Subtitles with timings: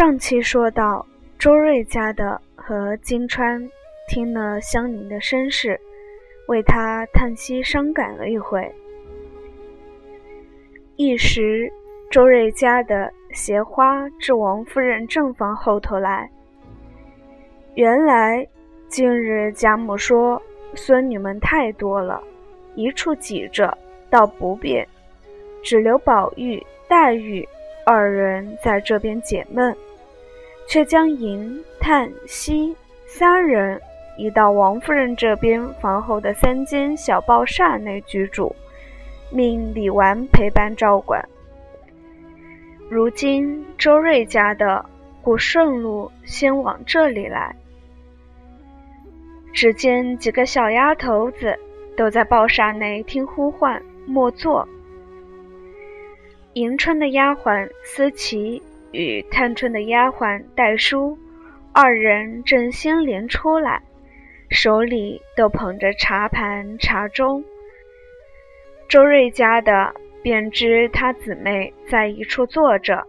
[0.00, 1.04] 上期说到，
[1.38, 3.62] 周瑞家的和金川
[4.08, 5.78] 听了香凝的身世，
[6.48, 8.66] 为他叹息伤感了一回。
[10.96, 11.70] 一时，
[12.10, 16.30] 周瑞家的携花至王夫人正房后头来。
[17.74, 18.48] 原来，
[18.88, 20.40] 近日贾母说
[20.74, 22.22] 孙女们太多了，
[22.74, 23.76] 一处挤着，
[24.08, 24.88] 倒不便，
[25.62, 27.46] 只留宝玉、黛玉。
[27.86, 29.74] 二人在这边解闷，
[30.70, 33.80] 却将银、叹、息三人
[34.16, 38.54] 移到王夫人这边房后的三间小报厦内居住，
[39.32, 41.28] 命李纨陪伴照管。
[42.88, 44.86] 如今周瑞家的
[45.22, 47.56] 故顺路先往这里来，
[49.52, 51.58] 只见几个小丫头子
[51.96, 54.68] 都在报厦内听呼唤，莫坐。
[56.52, 58.62] 迎春的丫鬟思琪
[58.92, 61.18] 与探春的丫鬟黛书
[61.72, 63.82] 二人正先连出来，
[64.50, 67.42] 手里都捧着茶盘茶盅。
[68.88, 73.06] 周瑞家的便知他姊妹在一处坐着，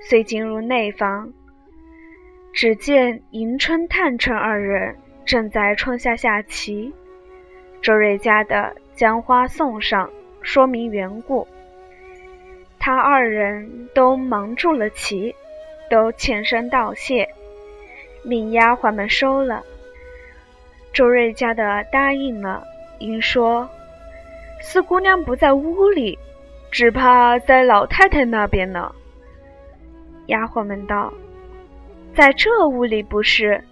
[0.00, 1.32] 遂进入内房。
[2.54, 6.92] 只见迎春、探春二人正在窗下下棋。
[7.82, 11.46] 周瑞家的将花送上，说明缘故。
[12.78, 15.34] 他二人都忙住了棋，
[15.90, 17.28] 都欠身道谢，
[18.22, 19.64] 命丫鬟们收了。
[20.92, 22.64] 周瑞家的答应了，
[22.98, 23.68] 因说
[24.60, 26.18] ：“四姑娘不在屋里，
[26.70, 28.92] 只怕在老太太那边呢。”
[30.26, 31.12] 丫鬟们道
[32.14, 33.62] ：“在这屋里不是。”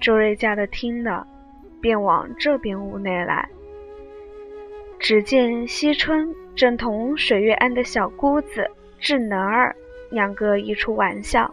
[0.00, 1.26] 周瑞家的听了，
[1.80, 3.48] 便往这边屋内来。
[4.98, 9.76] 只见惜春正同水月庵的小姑子智能儿
[10.10, 11.52] 两个一处玩笑，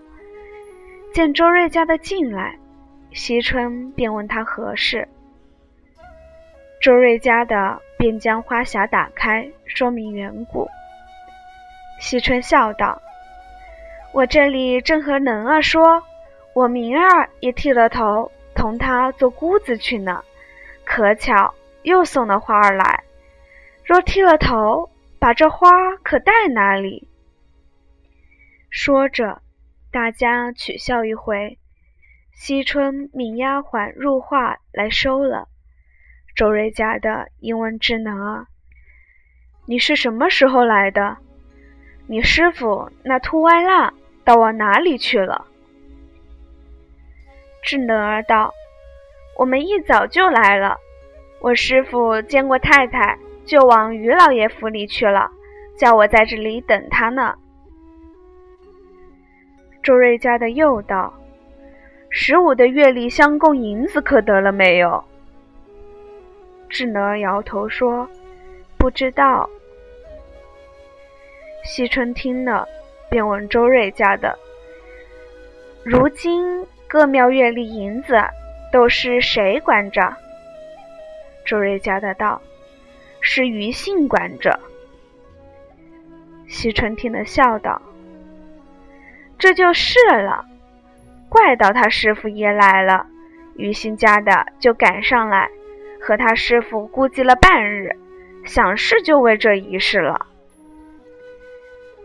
[1.11, 2.57] 见周瑞家的进来，
[3.11, 5.05] 惜春便问他何事。
[6.81, 10.69] 周瑞家的便将花匣打开，说明缘故。
[11.99, 13.01] 惜春笑道
[14.13, 16.01] ：“我这里正和能儿说，
[16.53, 20.23] 我明儿也剃了头，同他做姑子去呢，
[20.85, 23.03] 可巧又送了花儿来。”
[23.85, 24.89] 若剃了头，
[25.23, 27.07] 把这花可带哪里？
[28.69, 29.41] 说着，
[29.89, 31.57] 大家取笑一回。
[32.33, 35.47] 惜春命丫鬟入画来收了。
[36.35, 38.47] 周瑞家的英文智能儿
[39.65, 41.15] ：“你是什么时候来的？
[42.05, 43.93] 你师傅那秃歪蜡
[44.25, 45.47] 到往哪里去了？”
[47.63, 48.53] 智能儿道
[49.39, 50.81] ：“我们一早就来了。
[51.39, 55.29] 我师傅见过太太。”就往于老爷府里去了，
[55.77, 57.35] 叫我在这里等他呢。
[59.81, 61.13] 周瑞家的又道
[62.09, 65.03] ：“十五的月例相公银子可得了没有？”
[66.69, 68.07] 智能摇头说
[68.79, 69.49] ：“不知道。”
[71.65, 72.65] 惜春听了，
[73.09, 74.39] 便问周瑞家的
[75.83, 78.15] ：“如今各庙月例银子
[78.71, 80.15] 都是谁管着？”
[81.45, 82.41] 周瑞家的道。
[83.25, 84.59] 是余信管着。
[86.45, 87.81] 惜春听了，笑道
[89.39, 90.45] ：“这就是了，
[91.29, 93.07] 怪到他师傅也来了，
[93.55, 95.49] 余信家的就赶上来，
[96.01, 97.95] 和他师傅估计了半日，
[98.45, 100.27] 想事就为这一事了。”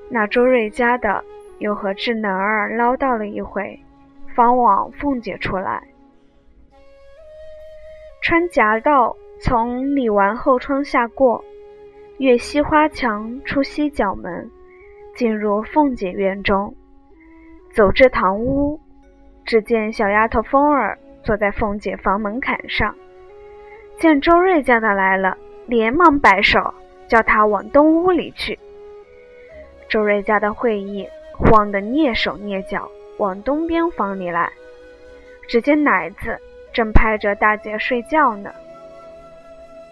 [0.08, 1.24] 那周瑞家的
[1.58, 3.80] 又和智能儿唠叨了一回，
[4.36, 5.82] 方往凤姐出来，
[8.22, 9.16] 穿夹道。
[9.41, 11.44] 从李纨后窗下过，
[12.19, 14.50] 越西花墙出西角门，
[15.15, 16.75] 进入凤姐院中，
[17.72, 18.81] 走至堂屋，
[19.44, 22.97] 只见小丫头凤儿坐在凤姐房门槛上，
[23.97, 26.74] 见周瑞家的来了，连忙摆手，
[27.07, 28.59] 叫他往东屋里去。
[29.89, 34.51] 周瑞家的会意，慌得蹑手蹑脚往东边房里来，
[35.47, 36.36] 只见奶子
[36.72, 38.53] 正拍着大姐睡觉呢。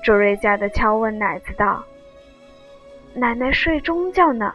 [0.07, 1.85] 周瑞家的敲问奶子道
[3.13, 4.55] ：“奶奶睡中觉呢，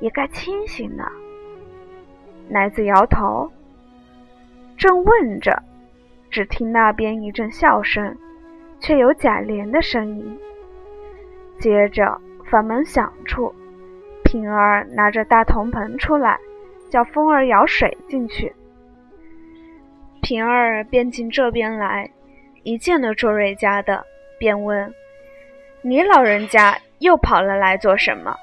[0.00, 1.10] 也该清醒了。”
[2.46, 3.50] 奶子摇头，
[4.76, 5.62] 正问着，
[6.28, 8.14] 只听那边一阵笑声，
[8.80, 10.38] 却有贾琏的声音。
[11.58, 13.54] 接着房门响处，
[14.22, 16.38] 平儿拿着大铜盆出来，
[16.90, 18.54] 叫风儿舀水进去。
[20.20, 22.10] 平儿便进这边来，
[22.62, 24.04] 一见了周瑞家的。
[24.42, 24.92] 便问
[25.82, 28.36] ：“你老人家又跑了来做什么？”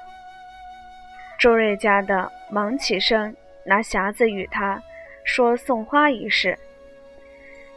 [1.38, 3.36] 周瑞家的忙起身，
[3.66, 4.82] 拿匣子与他
[5.24, 6.58] 说送花一事。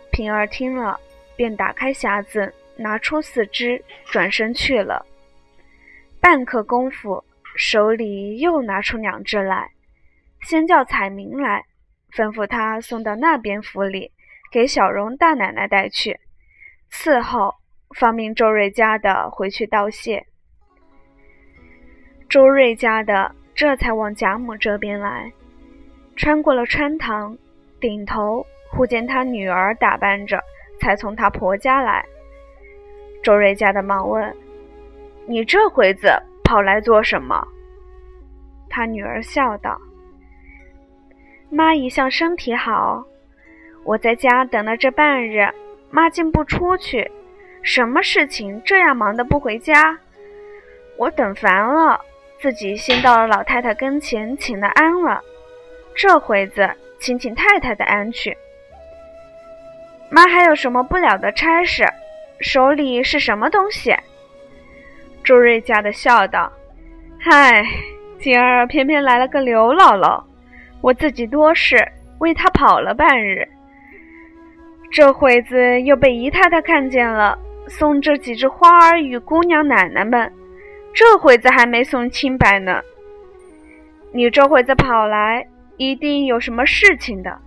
[0.09, 0.97] 平儿听了，
[1.35, 5.05] 便打开匣子，拿出四只，转身去了。
[6.21, 7.21] 半刻功夫，
[7.57, 9.69] 手里又拿出两只来，
[10.43, 11.65] 先叫彩明来，
[12.13, 14.13] 吩咐他送到那边府里，
[14.49, 16.21] 给小荣大奶奶带去。
[16.89, 17.53] 伺候，
[17.93, 20.25] 方命周瑞家的回去道谢。
[22.29, 25.31] 周瑞家的这才往贾母这边来，
[26.15, 27.37] 穿过了穿堂，
[27.79, 30.41] 顶头忽见他女儿打扮着，
[30.79, 32.03] 才从他婆家来。
[33.21, 34.35] 周瑞家的忙问
[35.27, 36.11] ：“你这回子
[36.43, 37.47] 跑来做什么？”
[38.69, 39.79] 他女儿笑道
[41.51, 43.05] ：“妈一向身体好，
[43.83, 45.47] 我在家等了这半日，
[45.91, 47.11] 妈竟不出去，
[47.63, 49.97] 什么事情这样忙得不回家？
[50.97, 51.99] 我等烦了。”
[52.39, 55.21] 自己先到了老太太跟前请了安了，
[55.95, 56.69] 这回子
[56.99, 58.37] 请请太太的安去。
[60.09, 61.87] 妈还有什么不了的差事？
[62.41, 63.95] 手里是什么东西？
[65.23, 66.51] 周瑞家的笑道
[67.17, 67.65] ：“嗨，
[68.19, 70.21] 今儿偏偏来了个刘姥姥，
[70.81, 71.77] 我自己多事，
[72.19, 73.47] 为她跑了半日。
[74.91, 80.31] 这会子又被姨太太看见了，送这几枝花儿与姑娘奶奶们。”
[80.93, 82.79] 这会子还没送清白呢，
[84.11, 87.39] 你这会子跑来，一定有什么事情的。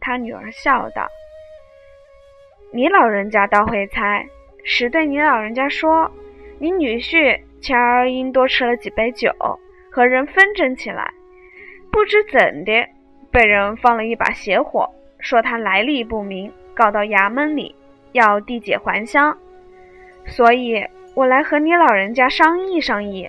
[0.00, 1.06] 他女儿笑道
[2.72, 4.26] ：“你老人家倒会猜，
[4.64, 6.10] 实对你老人家说，
[6.58, 9.30] 你女婿前儿因多吃了几杯酒，
[9.90, 11.12] 和人纷争起来，
[11.92, 12.88] 不知怎的，
[13.30, 14.88] 被人放了一把邪火，
[15.18, 17.74] 说他来历不明，告到衙门里，
[18.16, 19.38] 要缔解还乡，
[20.26, 20.84] 所以。”
[21.16, 23.26] 我来和你老人家商议商议，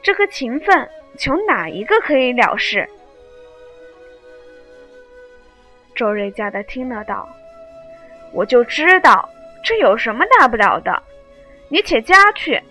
[0.00, 0.88] 这个情分，
[1.18, 2.88] 求哪一个可以了事？
[5.96, 7.28] 周瑞家的听了道
[8.32, 9.28] ：“我就知道
[9.64, 11.02] 这有什么大不了的，
[11.68, 12.62] 你且家去，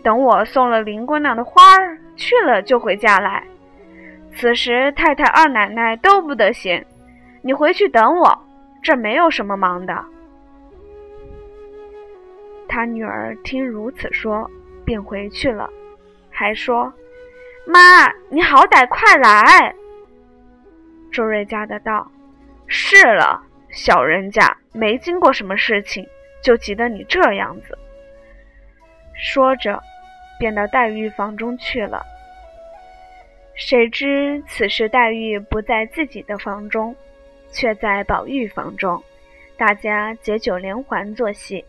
[0.00, 3.42] 等我送了林姑娘的花儿去了，就回家来。
[4.36, 6.86] 此时太太、二奶奶都不得闲，
[7.42, 8.46] 你回去等我，
[8.80, 10.04] 这没有什么忙的。”
[12.74, 14.50] 他女儿听如此说，
[14.84, 15.70] 便回去了，
[16.28, 16.92] 还说
[17.68, 19.72] ：“妈，你好歹快来。”
[21.12, 22.10] 周瑞家的道
[22.66, 23.40] ：“是了，
[23.70, 26.04] 小人家没经过什么事情，
[26.42, 27.78] 就急得你这样子。”
[29.14, 29.80] 说着，
[30.40, 32.02] 便到黛玉房中去了。
[33.54, 36.92] 谁知此时黛玉不在自己的房中，
[37.52, 39.00] 却在宝玉房中，
[39.56, 41.64] 大家解酒连环作戏。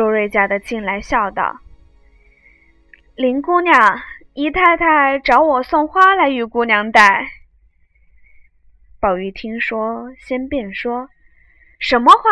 [0.00, 1.60] 周瑞家的进来笑道
[3.16, 4.00] ：“林姑娘，
[4.32, 7.28] 姨太太找我送花来与姑娘带。”
[8.98, 11.10] 宝玉听说，先便说
[11.78, 12.30] ：“什么花？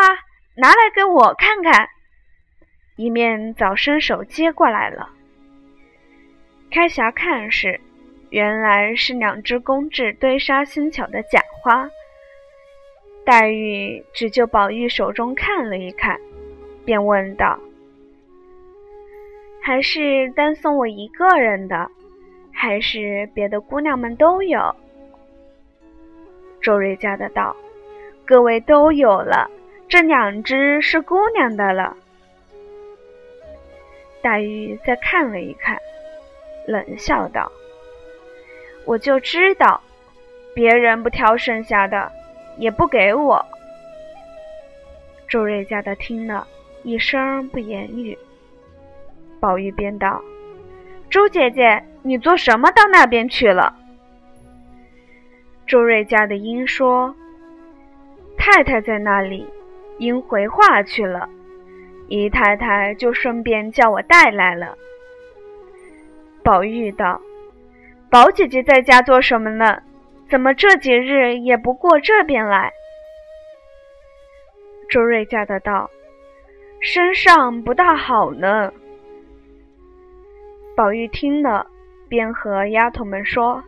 [0.54, 1.90] 拿来给我看看。”
[2.96, 5.10] 一面早伸手接过来了。
[6.70, 7.78] 开匣看时，
[8.30, 11.90] 原来是两只工制堆沙新巧的假花。
[13.26, 16.18] 黛玉只就宝玉手中看了一看。
[16.88, 17.58] 便问道
[19.60, 21.90] ：“还是单送我一个人的，
[22.50, 24.74] 还是别的姑娘们都有？”
[26.62, 27.54] 周瑞家的道
[28.24, 29.50] ：“各位都有了，
[29.86, 31.94] 这两只是姑娘的了。”
[34.24, 35.78] 黛玉再看了一看，
[36.66, 37.52] 冷笑道
[38.86, 39.82] ：“我就知道，
[40.54, 42.10] 别人不挑剩下的，
[42.56, 43.44] 也不给我。”
[45.28, 46.48] 周瑞家的听了。
[46.88, 48.16] 一声不言语，
[49.38, 50.22] 宝玉便道
[51.10, 53.76] ：“周姐姐，你做什么到那边去了？”
[55.68, 57.14] 周瑞家的英说
[58.38, 59.46] ：“太太在那里，
[59.98, 61.28] 因回话去了。
[62.08, 64.74] 姨太太就顺便叫我带来了。”
[66.42, 67.20] 宝玉道
[68.08, 69.82] ：“宝姐姐在家做什么呢？
[70.30, 72.72] 怎么这几日也不过这边来？”
[74.88, 75.90] 周瑞家的道。
[76.80, 78.72] 身上不大好呢。
[80.76, 81.66] 宝玉听了，
[82.08, 83.62] 便和丫头们说：“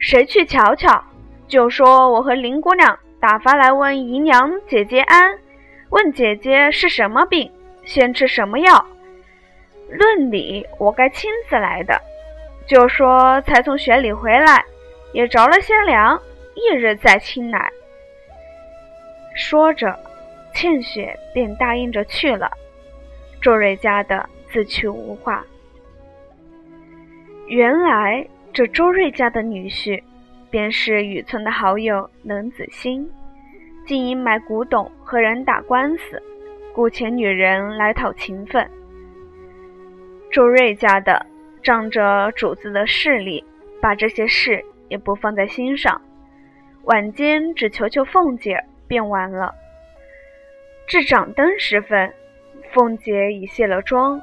[0.00, 1.04] 谁去瞧瞧？
[1.46, 5.38] 就说我和林姑娘打发来问姨娘姐姐安，
[5.90, 7.50] 问姐姐是什么病，
[7.84, 8.84] 先吃什么药。
[9.88, 12.00] 论理我该亲自来的，
[12.66, 14.64] 就说才从雪里回来，
[15.12, 16.20] 也着了些凉，
[16.54, 17.70] 一日再亲来。”
[19.36, 19.96] 说着。
[20.54, 22.50] 倩雪便答应着去了，
[23.40, 25.44] 周瑞家的自去无话。
[27.46, 30.02] 原来这周瑞家的女婿，
[30.50, 33.08] 便是雨村的好友冷子兴，
[33.86, 36.22] 竟因买古董和人打官司，
[36.72, 38.68] 雇钱女人来讨情分。
[40.30, 41.26] 周瑞家的
[41.62, 43.44] 仗着主子的势力，
[43.80, 46.00] 把这些事也不放在心上，
[46.84, 49.52] 晚间只求求凤姐便完了。
[50.90, 52.12] 至掌灯时分，
[52.72, 54.20] 凤姐已卸了妆，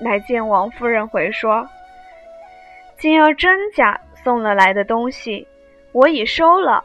[0.00, 1.68] 来见王夫人回说。
[2.96, 5.46] 今儿甄家送了来的东西，
[5.92, 6.82] 我已收了。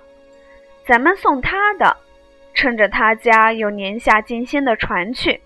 [0.85, 1.95] 咱们送他的，
[2.53, 5.39] 趁着他家有年下进仙的传去，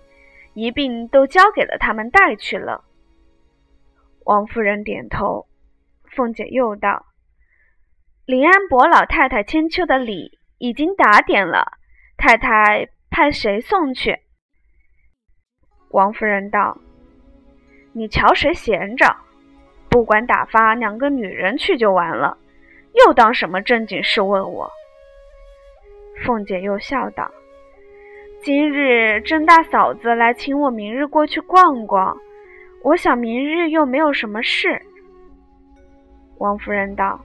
[0.54, 2.82] 一并都交给了他们带去了。
[4.24, 5.46] 王夫人点头。
[6.16, 7.06] 凤姐又道
[8.26, 11.78] ：“林安伯老太太千秋的礼已经打点了，
[12.16, 14.18] 太太派谁送去？”
[15.92, 16.76] 王夫人道
[17.92, 19.14] ：“你瞧谁闲着？”
[19.90, 22.38] 不管打发两个女人去就完了，
[23.04, 24.72] 又当什么正经事问我？
[26.24, 27.30] 凤姐又笑道
[28.40, 32.16] ：“今日甄大嫂子来请我，明日过去逛逛。
[32.82, 34.80] 我想明日又没有什么事。”
[36.40, 37.20] 王夫人道：“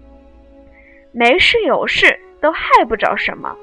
[1.14, 3.56] 没事有事都害不着什么。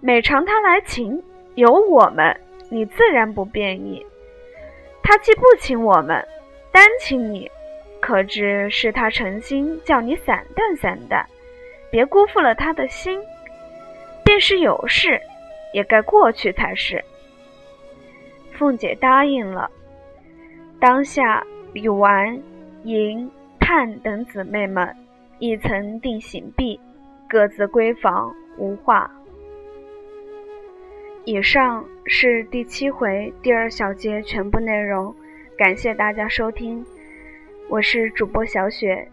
[0.00, 1.22] 每常他来请，
[1.54, 2.36] 有我们，
[2.68, 4.04] 你自然不便意。
[5.02, 6.26] 他既不请我们，
[6.72, 7.50] 单请你。”
[8.00, 11.26] 可知是他诚心叫你散淡散淡，
[11.90, 13.18] 别辜负了他的心。
[14.22, 15.18] 便是有事，
[15.72, 17.02] 也该过去才是。
[18.52, 19.70] 凤姐答应了。
[20.78, 21.42] 当下，
[21.72, 22.38] 李纨、
[22.82, 24.94] 莹、盼等姊妹们
[25.38, 26.78] 已曾定醒毕，
[27.26, 29.10] 各自闺房无话。
[31.26, 35.14] 以上是第七回第二小节全部内容，
[35.56, 36.84] 感谢大家收听。
[37.70, 39.08] 我是主播小雪。